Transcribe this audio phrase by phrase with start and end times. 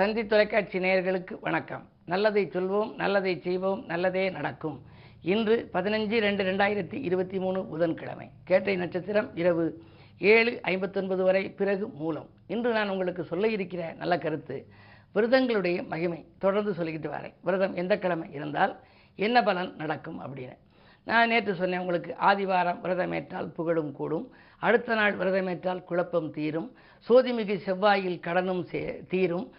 [0.00, 1.88] தந்தி தொலைக்காட்சி நேயர்களுக்கு வணக்கம்.
[2.04, 4.82] நல்லதை சொல்வோம் நல்லதை செய்வோம் நல்லதே நடக்கும்.
[5.22, 8.30] இன்று பதினஞ்சு ரெண்டு ரெண்டாயிரத்தி இருபத்தி மூணு புதன்கிழமை.
[8.44, 9.82] கேட்டை நட்சத்திரம் இரவு
[10.18, 12.28] ஏழு ஐம்பத்தொன்பது வரை பிறகு மூலம்.
[12.46, 14.66] இன்று நான் உங்களுக்கு சொல்ல இருக்கிற நல்ல கருத்து
[15.14, 17.34] விரதங்களுடைய மகிமை தொடர்ந்து சொல்லிக்கிட்டு வரேன்.
[17.40, 18.76] விரதம் எந்த கிழமை இருந்தால்
[19.16, 20.56] என்ன பலன் நடக்கும் அப்படின்னு.
[21.04, 24.30] நான் நேற்று சொன்னேன் உங்களுக்கு ஆதிவாரம் விரதமேற்றால் புகழும் கூடும்.
[24.58, 26.74] அடுத்த நாள் விரதமேற்றால் குழப்பம் தீரும்.
[27.08, 29.52] சோதிமிகு செவ்வாயில் கடனும் சே தீரும்.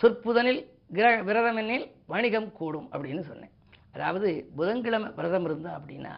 [0.00, 0.60] சொற்புதனில்
[0.92, 3.50] கிர விரதமெனில் வணிகம் கூடும் அப்படின்னு சொன்னேன்.
[3.94, 6.12] அதாவது புதன்கிழமை விரதம் இருந்தா அப்படின்னா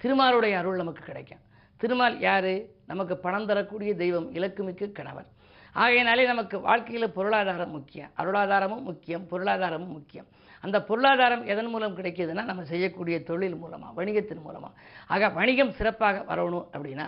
[0.00, 1.42] திருமாலுடைய அருள் நமக்கு கிடைக்கும்.
[1.76, 2.54] திருமால் யார்?
[2.86, 5.28] நமக்கு பணம் தரக்கூடிய தெய்வம் இலக்குமிக்க கணவர்
[5.72, 8.10] ஆகையினாலே நமக்கு வாழ்க்கையில் பொருளாதாரம் முக்கியம்.
[8.16, 10.26] அருளாதாரமும் முக்கியம் பொருளாதாரமும் முக்கியம்.
[10.60, 14.74] அந்த பொருளாதாரம் எதன் மூலம் கிடைக்கிதுன்னா நம்ம செய்யக்கூடிய தொழில் மூலமாக வணிகத்தின் மூலமாக
[15.06, 17.06] ஆக வணிகம் சிறப்பாக வரணும் அப்படின்னா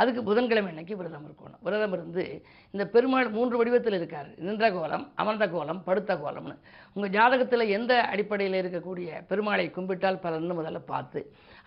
[0.00, 1.60] அதுக்கு புதன்கிழமை அன்னைக்கு விரதம் இருக்கணும்.
[1.66, 2.24] விரதம் இருந்து
[2.74, 4.28] இந்த பெருமாள் மூன்று வடிவத்தில் இருக்கார்.
[4.46, 6.56] நின்ற கோலம் அமர்ந்த கோலம் படுத்த கோலம்னு.
[6.96, 11.22] உங்கள் ஜாதகத்தில் எந்த அடிப்படையில் இருக்கக்கூடிய பெருமாளை கும்பிட்டால் பலன்னு முதல்ல பார்த்து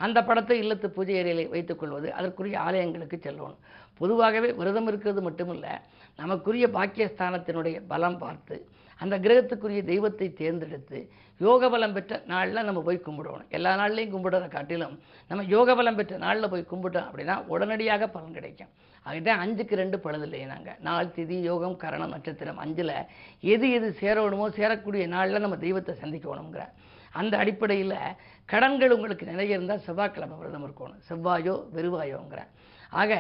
[0.06, 3.60] அந்த படத்தை இல்லத்து பூஜை அறையிலே வைத்துக்கொள்வது அதற்குரிய ஆலயங்களுக்கு செல்லணும்.
[4.02, 5.74] பொதுவாகவே விரதம் இருக்கிறது மட்டுமில்லை
[6.20, 8.58] நமக்குரிய பாக்கியஸ்தானத்தினுடைய பலம் பார்த்து
[9.00, 11.00] அந்த கிரகத்துக்குரிய தெய்வத்தை தேர்ந்தெடுத்து
[11.42, 13.46] யோக பலம் பெற்ற நாளில் நம்ம போய் கும்பிடணும்.
[13.58, 14.96] எல்லா நாள்லையும் கும்பிடுறத காட்டிலும்
[15.30, 18.72] நம்ம யோக பலம் பெற்ற நாளில் போய் கும்பிட்டோம் அப்படின்னா உடனடியாக பலன் கிடைக்கும்.
[19.06, 22.96] அதுதான் அஞ்சுக்கு ரெண்டு பழுதில்லையே நாங்கள் நாள் திதி யோகம் கரணம் நட்சத்திரம் அஞ்சில்
[23.54, 26.66] எது எது சேரணுமோ சேரக்கூடிய நாளில் நம்ம தெய்வத்தை சந்திக்கணுங்கிற
[27.20, 27.96] அந்த அடிப்படையில்
[28.50, 31.00] கடன்கள் உங்களுக்கு நிறைய இருந்தால் செவ்வாய்க்கிழமை விரதம் இருக்கணும்.
[31.10, 32.42] செவ்வாயோ வெறுவாயோங்கிற
[33.02, 33.14] ஆக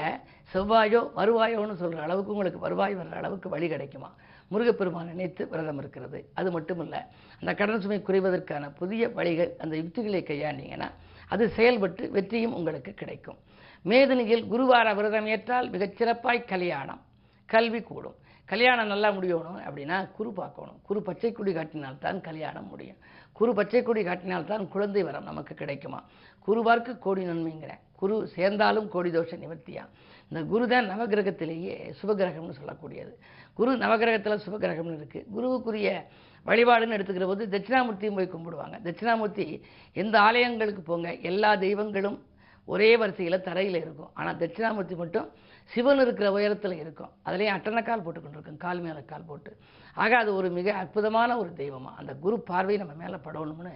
[0.51, 4.09] செவ்வாயோ வருவாயோன்னு சொல்கிற அளவுக்கு உங்களுக்கு வருவாய் வர்ற அளவுக்கு வழி கிடைக்குமா?
[4.51, 6.19] முருகப்பெருமான் நினைத்து விரதம் இருக்கிறது.
[6.33, 7.01] அது மட்டும் இல்லை
[7.39, 10.89] அந்த கடன் சுமை குறைவதற்கான புதிய வழிகள் அந்த யுக்திகளை கையாண்டீங்கன்னா
[11.27, 13.37] அது செயல்பட்டு வெற்றியும் உங்களுக்கு கிடைக்கும்.
[13.85, 17.01] மேதினியில் குருவார விரதம் ஏற்றால் மிகச்சிறப்பாய் கல்யாணம்
[17.45, 18.17] கல்வி கூடும்.
[18.45, 20.77] கல்யாணம் நல்லா முடியணும் அப்படின்னா குரு பார்க்கணும்.
[20.83, 22.97] குரு பச்சை கொடி காட்டினால்தான் கல்யாணம் முடியும்.
[23.31, 25.99] குரு பச்சை கொடி காட்டினால்தான் குழந்தை வரம் நமக்கு கிடைக்குமா?
[26.47, 27.73] குருவார்க்கு கோடி நன்மைங்கிற.
[27.95, 29.83] குரு சேர்ந்தாலும் கோடி தோஷ நிவர்த்தியா?
[30.29, 33.13] இந்த குரு தான் நவகிரகத்திலேயே சுபகிரகம்னு சொல்லக்கூடியது.
[33.59, 35.89] குரு நவகிரகத்தில் சுபகிரகம்னு இருக்குது குருவுக்குரிய
[36.45, 38.75] வழிபாடுன்னு எடுத்துக்கிற போது தட்சிணாமூர்த்தியும் போய் கும்பிடுவாங்க.
[38.85, 39.45] தட்சிணாமூர்த்தி
[40.01, 42.17] எந்த ஆலயங்களுக்கு போங்க எல்லா தெய்வங்களும்
[42.73, 44.11] ஒரே வரிசையில் தரையில் இருக்கும்.
[44.19, 45.27] ஆனால் தட்சிணாமூர்த்தி மட்டும்
[45.71, 47.11] சிவன் இருக்கிற உயரத்தில் இருக்கும்.
[47.27, 49.51] அதுலேயும் அட்டனக்கால் போட்டுக்கொண்டு இருக்கும் கால் மேலே கால் போட்டு.
[50.03, 53.73] ஆக அது ஒரு மிக அற்புதமான ஒரு தெய்வமாக அந்த குரு பார்வை நம்ம மேலே படணும்னு.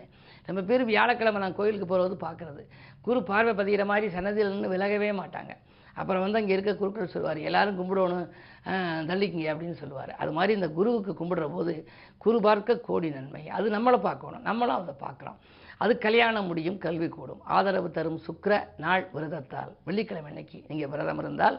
[0.47, 2.63] நம்ம பேர் வியாழக்கிழமை நான் கோயிலுக்கு போகிறது பார்க்குறது.
[3.07, 5.53] குரு பார்வை பதிகிற மாதிரி சன்னதியிலேருந்து விலகவே மாட்டாங்க.
[5.99, 8.29] அப்புறம் வந்து அங்கே இருக்க குருக்கள் சொல்லுவார் எல்லாரும் கும்பிடணும்
[9.09, 10.11] தள்ளிக்குங்க அப்படின்னு சொல்லுவார்.
[10.21, 11.73] அது மாதிரி இந்த குருவுக்கு கும்பிடுற போது
[12.23, 13.43] குரு பார்க்க கோடி நன்மை.
[13.57, 14.43] அது நம்மளை பார்க்கணும்.
[14.49, 15.39] நம்மளும் அதை பார்க்குறோம்
[15.83, 17.41] அது கல்யாணம் முடியும் கல்வி கூடும்.
[17.55, 19.71] ஆதரவு தரும் சுக்கர நாள் விரதத்தால்.
[19.87, 21.57] வெள்ளிக்கிழமை அன்னைக்கு நீங்கள் விரதம் இருந்தால்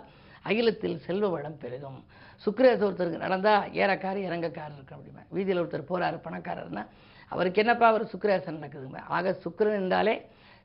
[0.50, 1.98] அகிலத்தில் செல்வ வளம் பெருகும்.
[2.44, 5.22] சுக்கரேச ஒருத்தருக்கு நடந்தால் ஏறக்காரு இறங்கக்காரர் இருக்கு அப்படிமா.
[5.36, 6.84] வீதியில் ஒருத்தர் போகிறாரு பணக்காரர்னா
[7.32, 9.00] அவருக்கு என்னப்பா அவர் சுக்கரேசன் நடக்குதுங்க.
[9.16, 10.14] ஆக சுக்கரன் என்றாலே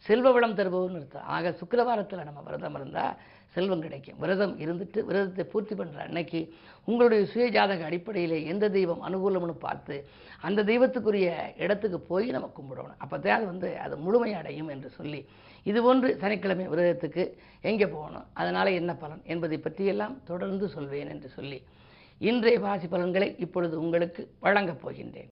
[0.07, 3.15] செல்வ வளம் தருபவர்னு அர்த்தம் ஆக சுக்கிரவாரத்தில் நம்ம விரதம் இருந்தால்
[3.55, 4.17] செல்வம் கிடைக்கும்.
[4.21, 6.39] விரதம் இருந்துட்டு விரதத்தை பூர்த்தி பண்ணுற அன்னைக்கு
[6.89, 9.95] உங்களுடைய சுய ஜாதக அடிப்படையில் எந்த தெய்வம் அனுகூலம்னு பார்த்து
[10.47, 11.29] அந்த தெய்வத்துக்குரிய
[11.63, 12.99] இடத்துக்கு போய் நம்ம கும்பிடணும்.
[13.03, 15.21] அப்போ தான் அது வந்து அது முழுமையடையும் என்று சொல்லி
[15.69, 17.25] இது போன்று சனிக்கிழமை விரதத்துக்கு
[17.71, 18.27] எங்கே போகணும்?
[18.41, 21.59] அதனால் என்ன பலன் என்பதை பற்றியெல்லாம் தொடர்ந்து சொல்வேன் என்று சொல்லி
[22.29, 25.31] இன்றைய வாசி பலன்களை இப்பொழுது உங்களுக்கு வழங்கப் போகின்றேன்.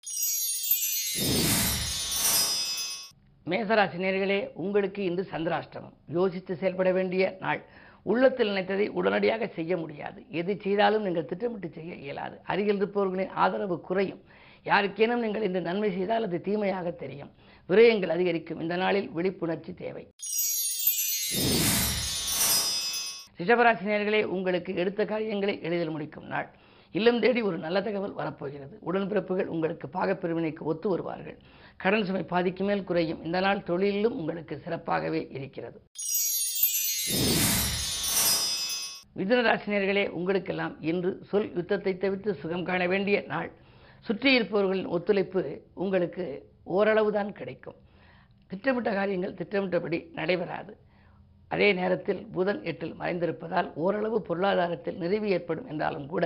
[3.50, 5.94] மேசராசினியர்களே உங்களுக்கு இன்று சந்திராஷ்டமம்.
[6.16, 7.60] யோசித்து செயல்பட வேண்டிய நாள்.
[8.02, 10.24] உள்ளத்தில் நினைத்ததை உடனடியாக செய்ய முடியாது.
[10.40, 12.36] எது செய்தாலும் நீங்கள் திட்டமிட்டு செய்ய இயலாது.
[12.52, 14.22] அருகில் இருப்பவர்களின் ஆதரவு குறையும்.
[14.70, 17.30] யாருக்கேனும் நீங்கள் இந்த நன்மை செய்தால் அது தீமையாக தெரியும்.
[17.68, 18.60] விரயங்கள் அதிகரிக்கும்.
[18.60, 20.04] இந்த நாளில் விழிப்புணர்ச்சி தேவை.
[23.40, 26.48] ரிஷபராசினியர்களே உங்களுக்கு எடுத்த காரியங்களை எளிதில் முடிக்கும் நாள்.
[26.92, 28.74] இல்லம் தேடி ஒரு நல்ல தகவல் வரப்போகிறது.
[28.88, 31.38] உடன்பிறப்புகள் உங்களுக்கு பாகப்பிரிவினைக்கு ஒத்து வருவார்கள்.
[31.82, 33.20] கடன் சுமை பாதிக்கு மேல் குறையும்.
[33.26, 35.78] இந்த நாள் தொழிலிலும் உங்களுக்கு சிறப்பாகவே இருக்கிறது.
[39.18, 43.50] மிதுனராசினியர்களே உங்களுக்கெல்லாம் இன்று சொல் யுத்தத்தை தவிர்த்து சுகம் காண வேண்டிய நாள்.
[44.06, 45.42] சுற்றி இருப்பவர்களின் ஒத்துழைப்பு
[45.84, 46.24] உங்களுக்கு
[46.76, 47.78] ஓரளவு தான் கிடைக்கும்.
[48.50, 50.72] திட்டமிட்ட காரியங்கள் திட்டமிட்டபடி நடைபெறாது.
[51.54, 56.24] அதே நேரத்தில் புதன் எட்டில் மறைந்திருப்பதால் ஓரளவு பொருளாதாரத்தில் நிறைவு ஏற்படும் என்றாலும் கூட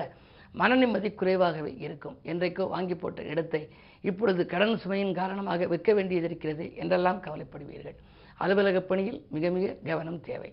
[0.55, 2.17] மன நிம்மதி குறைவாகவே இருக்கும்.
[2.25, 3.63] என்றைக்கோ வாங்கி போட்ட இடத்தை
[4.01, 7.97] இப்பொழுது கடன் சுமையின் காரணமாக விற்க வேண்டியது இருக்கிறது என்றெல்லாம் கவலைப்படுவீர்கள்.
[8.45, 10.51] அலுவலக பணியில் மிக மிக கவனம் தேவை.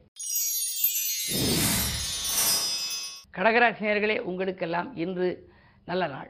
[3.37, 5.29] கடகராசினியர்களே உங்களுக்கெல்லாம் இன்று
[5.85, 6.29] நல்ல நாள்.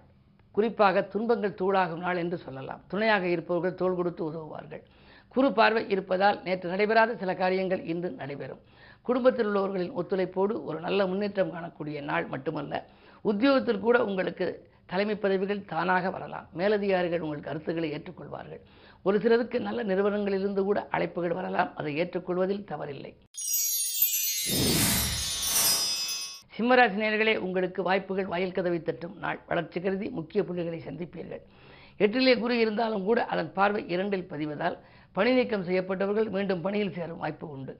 [0.51, 2.81] குறிப்பாக துன்பங்கள் தூளாகும் நாள் என்று சொல்லலாம்.
[2.91, 4.83] துணையாக இருப்பவர்கள் தோள் கொடுத்து உதவுவார்கள்.
[5.27, 8.61] குறு பார்வை இருப்பதால் நேற்று நடைபெறாத சில காரியங்கள் இன்று நடைபெறும்.
[9.01, 12.83] குடும்பத்தில் உள்ளவர்களின் ஒத்துழைப்போடு ஒரு நல்ல முன்னேற்றம் காணக்கூடிய நாள் மட்டுமல்ல
[13.29, 14.47] உத்தியோகத்தில் கூட உங்களுக்கு
[14.91, 16.47] தலைமை பதவிகள் தானாக வரலாம்.
[16.59, 18.61] மேலதிகாரிகள் உங்கள் கருத்துக்களை ஏற்றுக்கொள்வார்கள்.
[19.07, 21.71] ஒரு சிலருக்கு நல்ல நிறுவனங்களிலிருந்து கூட அழைப்புகள் வரலாம்.
[21.75, 23.11] அதை ஏற்றுக்கொள்வதில் தவறில்லை.
[26.57, 29.39] சிம்மராசி நேர்களே உங்களுக்கு வாய்ப்புகள் வாயில் கதவை தட்டும் நாள்.
[29.47, 31.43] வளர்ச்சி கருதி முக்கிய புள்ளிகளை சந்திப்பீர்கள்.
[32.03, 34.77] எட்டிலே குரு இருந்தாலும் கூட அதன் பார்வை இரண்டில் பதிவதால்
[35.15, 37.73] பணி நீக்கம் செய்யப்பட்டவர்கள் மீண்டும் பணியில் சேரும் வாய்ப்பு உண்டு.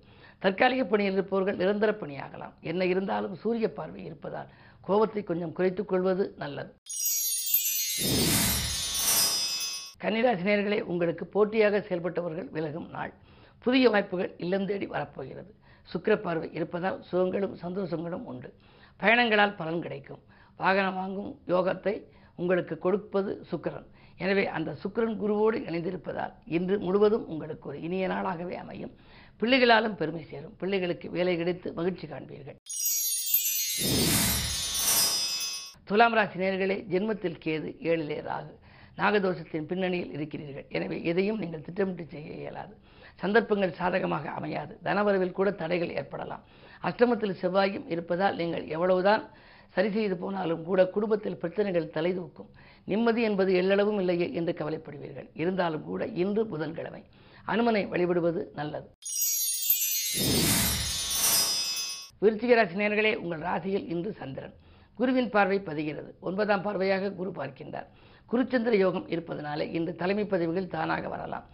[0.44, 2.54] தற்காலிக பணியில் இருப்பவர்கள் நிரந்தர பணியாகலாம்.
[2.72, 4.52] என்ன இருந்தாலும் சூரிய பார்வை இருப்பதால்
[4.88, 6.72] கோபத்தை கொஞ்சம் குறைத்துக் கொள்வது நல்லது.
[10.04, 13.14] கன்னிராசினியர்களே உங்களுக்கு போட்டியாக செயல்பட்டவர்கள் விலகும் நாள்.
[13.66, 15.52] புதிய வாய்ப்புகள் இல்லம் தேடி வரப்போகிறது.
[15.92, 18.50] சுக்கர பார்வை இருப்பதால் சுகங்களும் சந்தோஷங்களும் உண்டு.
[19.02, 20.22] பயணங்களால் பலன் கிடைக்கும்.
[20.62, 21.96] வாகனம் வாங்கும் யோகத்தை
[22.42, 23.88] உங்களுக்கு கொடுப்பது சுக்கரன்.
[24.24, 28.94] எனவே அந்த சுக்கிரன் குருவோடு இணைந்திருப்பதால் இன்று முழுவதும் உங்களுக்கு ஒரு இனிய நாளாகவே அமையும்.
[29.42, 30.56] பிள்ளைகளாலும் பெருமை சேரும்.
[30.58, 32.58] பிள்ளைகளுக்கு வேலை கிடைத்து மகிழ்ச்சி காண்பீர்கள்.
[35.90, 38.54] துலாம் ராசி நேர்களே ஜென்மத்தில் கேது ஏழிலே ராகு.
[39.00, 40.66] நாகதோஷத்தின் பின்னணியில் இருக்கிறீர்கள்.
[40.70, 42.76] எனவே எதையும் நீங்கள் திட்டமிட்டு செய்ய இயலாது.
[43.16, 44.80] சந்தர்ப்பங்கள் சாதகமாக அமையாது.
[44.84, 46.44] தனவரவில் கூட தடைகள் ஏற்படலாம்.
[46.84, 49.24] அஷ்டமத்தில் செவ்வாயும் இருப்பதால் நீங்கள் எவ்வளவுதான்
[49.76, 52.50] சரி செய்து போனாலும் கூட குடும்பத்தில் பிரச்சனைகள் தலைதூக்கும்
[52.86, 55.28] நிம்மதி என்பது எல்லளவும் இல்லையே என்று கவலைப்படுவீர்கள்.
[55.34, 57.02] இருந்தாலும் கூட இன்று புதன்கிழமை.
[57.48, 58.88] அனுமனை வழிபடுவது நல்லது.
[62.22, 64.56] விருச்சிக ராசி நேர்களே உங்கள் ராசியில் இன்று சந்திரன்.
[64.96, 66.12] குருவின் பார்வை பதிகிறது.
[66.20, 67.90] ஒன்பதாம் பார்வையாக குரு பார்க்கின்றார்.
[68.32, 71.46] குருச்சந்திர யோகம் இருப்பதனாலே இன்று தலைமை பதவிகள் தானாக வரலாம்.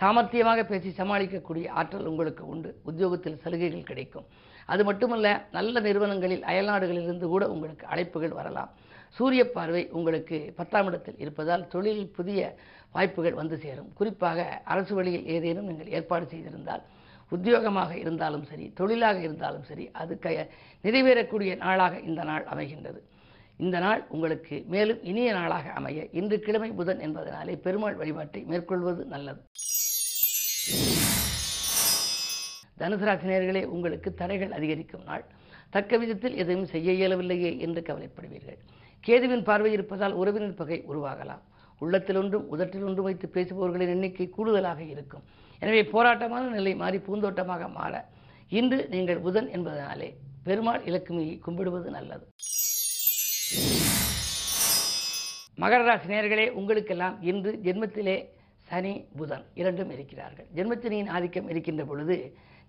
[0.00, 2.80] சாமர்த்தியமாக பேசி சமாளிக்கக்கூடிய ஆற்றல் உங்களுக்கு உண்டு.
[2.84, 4.28] உத்தியோகத்தில் சலுகைகள் கிடைக்கும்.
[4.72, 8.70] அது மட்டுமல்ல நல்ல நிறுவனங்களில் அயல்நாடுகளிலிருந்து கூட உங்களுக்கு அழைப்புகள் வரலாம்.
[9.18, 12.40] சூரிய பார்வை உங்களுக்கு பத்தாம் இடத்தில் இருப்பதால் தொழிலில் புதிய
[12.96, 13.90] வாய்ப்புகள் வந்து சேரும்.
[13.98, 16.84] குறிப்பாக அரசு வழியில் ஏதேனும் நீங்கள் ஏற்பாடு செய்திருந்தால்
[17.32, 20.34] உத்தியோகமாக இருந்தாலும் சரி தொழிலாக இருந்தாலும் சரி அது க
[20.84, 23.00] நிறைவேறக்கூடிய நாளாக இந்த நாள் அமைகின்றது.
[23.64, 29.42] இந்த நாள் உங்களுக்கு மேலும் இனிய நாளாக அமைய இன்று கிழமை புதன் என்பதனாலே பெருமாள் வழிபாட்டை மேற்கொள்வது நல்லது.
[32.82, 35.24] தனுசு ராசினியர்களே உங்களுக்கு தடைகள் அதிகரிக்கும் நாள்.
[35.74, 38.58] தக்க விதத்தில் எதையும் செய்ய இயலவில்லையே என்று கவலைப்படுவீர்கள்.
[39.06, 41.42] கேதுவின் பார்வை இருப்பதால் உறவினர் பகை உருவாகலாம்.
[41.84, 45.24] உள்ளத்தில் ஒன்றும் உதட்டில் ஒன்றும் வைத்து பேசுபவர்களின் எண்ணிக்கை கூடுதலாக இருக்கும்.
[45.62, 47.94] எனவே போராட்டமான நிலை மாறி பூந்தோட்டமாக மாற
[48.58, 50.08] இன்று நீங்கள் புதன் என்பதனாலே
[50.46, 52.24] பெருமாள் இலக்குமியை கும்பிடுவது நல்லது.
[55.62, 58.16] மகர ராசி நேர்களே உங்களுக்கெல்லாம் இன்று ஜென்மத்திலே
[58.68, 60.48] சனி புதன் இரண்டும் இருக்கிறார்கள்.
[60.56, 62.16] ஜென்மத்தினியின் ஆதிக்கம் இருக்கின்ற பொழுது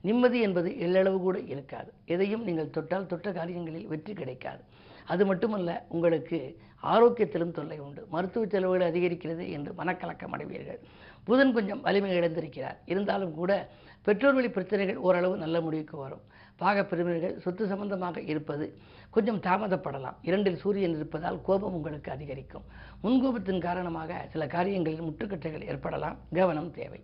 [0.04, 1.94] நிம்மதி என்பது எள்ளளவு கூட இருக்காது.
[2.06, 4.64] எதையும் நீங்கள் தொட்டால் தொட்ட காரியங்களில் வெற்றி கிடைக்காது.
[5.08, 8.08] அது மட்டுமல்ல உங்களுக்கு ஆரோக்கியத்திலும் தொல்லை உண்டு.
[8.10, 10.80] மருத்துவ செலவுகள் அதிகரிக்கிறது என்று மனக்கலக்கம் அடைவீர்கள்.
[11.24, 12.78] புதன் கொஞ்சம் வலிமை இழந்திருக்கிறார்.
[12.86, 13.70] இருந்தாலும் கூட
[14.02, 16.22] பெற்றோர் வழி பிரச்சனைகள் ஓரளவு நல்ல முடிவுக்கு வரும்.
[16.60, 18.78] பாகப் பெருமைகள் சொத்து சம்பந்தமாக இருப்பது
[19.10, 20.16] கொஞ்சம் தாமதப்படலாம்.
[20.22, 22.64] இரண்டில் சூரியன் இருப்பதால் கோபம் உங்களுக்கு அதிகரிக்கும்.
[23.04, 26.18] முன்கோபத்தின் காரணமாக சில காரியங்களில் முட்டுக்கட்டைகள் ஏற்படலாம்.
[26.34, 27.04] கவனம் தேவை.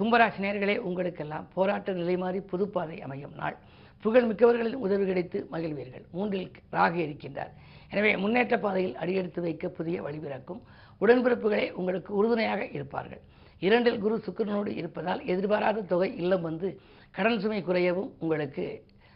[0.00, 3.56] கும்பராசி நேர்களே உங்களுக்கெல்லாம் போராட்ட நிலை மாறி புதுப்பாதை அமையும் நாள்.
[4.04, 6.04] புகழ் மிக்கவர்களின் உதவி கிடைத்து மகிழ்வீர்கள்.
[6.12, 7.50] மூன்றில் ராகு இருக்கின்றார்.
[7.90, 10.60] எனவே முன்னேற்ற பாதையில் அடியெடுத்து வைக்க புதிய வழிபிறக்கும்
[11.00, 13.20] உடன்பிறப்புகளே உங்களுக்கு உறுதுணையாக இருப்பார்கள்.
[13.66, 16.68] இரண்டில் குரு சுக்கிரனோடு இருப்பதால் எதிர்பாராத தொகை இல்லம் வந்து
[17.10, 18.64] கடன் சுமை குறையவும் உங்களுக்கு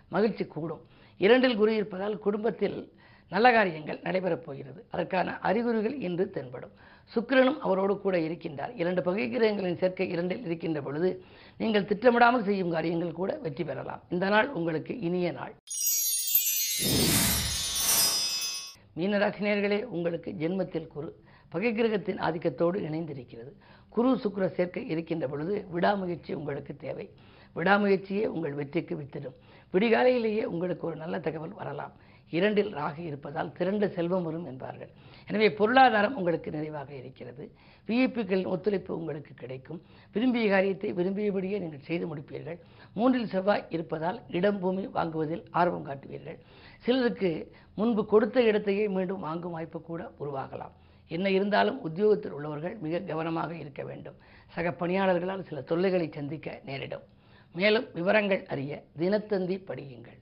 [0.08, 0.82] மகிழ்ச்சி கூடும்.
[1.18, 2.92] இரண்டில் குரு இருப்பதால் குடும்பத்தில்
[3.28, 4.80] நல்ல காரியங்கள் நடைபெறப் போகிறது.
[4.90, 6.74] அதற்கான அறிகுறிகள் இன்று தென்படும்.
[7.12, 8.72] சுக்கிரனும் அவரோடு கூட இருக்கின்றார்.
[8.76, 11.10] இரண்டு பகை கிரகங்களின் சேர்க்கை இரண்டில் இருக்கின்ற பொழுது
[11.56, 14.02] நீங்கள் திட்டமிடாமல் செய்யும் காரியங்கள் கூட வெற்றி பெறலாம்.
[14.08, 15.54] இந்த நாள் உங்களுக்கு இனிய நாள்.
[18.96, 21.08] மீனராசினியர்களே உங்களுக்கு ஜென்மத்தில் குரு
[21.48, 23.52] பகை கிரகத்தின் ஆதிக்கத்தோடு இணைந்திருக்கிறது.
[23.88, 27.06] குரு சுக்கிர சேர்க்கை இருக்கின்ற பொழுது விடாமுயற்சி உங்களுக்கு தேவை.
[27.56, 29.36] விடாமுயற்சியே உங்கள் வெற்றிக்கு வித்திடும்.
[29.72, 31.92] விடிகாலையிலேயே உங்களுக்கு ஒரு நல்ல தகவல் வரலாம்.
[32.38, 34.90] இரண்டில் ராகு இருப்பதால் திரண்ட செல்வம் வரும் என்பார்கள்.
[35.28, 37.44] எனவே பொருளாதாரம் உங்களுக்கு நிறைவாக இருக்கிறது.
[37.88, 39.80] விஐபிக்களின் ஒத்துழைப்பு உங்களுக்கு கிடைக்கும்.
[40.14, 42.58] விரும்பிய காரியத்தை விரும்பியபடியே நீங்கள் செய்து முடிப்பீர்கள்.
[42.96, 46.38] மூன்றில் செவ்வாய் இருப்பதால் இடம் பூமி வாங்குவதில் ஆர்வம் காட்டுவீர்கள்.
[46.86, 47.30] சிலருக்கு
[47.80, 50.74] முன்பு கொடுத்த இடத்தையே மீண்டும் வாங்கும் வாய்ப்பு கூட உருவாகலாம்.
[51.16, 54.18] என்ன இருந்தாலும் உத்தியோகத்தில் உள்ளவர்கள் மிக கவனமாக இருக்க வேண்டும்.
[54.54, 57.04] சக பணியாளர்களால் சில தொல்லைகளை சந்திக்க நேரிடும்.
[57.58, 60.20] மேலும் விவரங்கள் அறிய தினத்தந்தி படியுங்கள்.